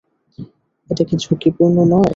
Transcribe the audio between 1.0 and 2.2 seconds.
কি ঝুঁকিপূর্ণ নয়?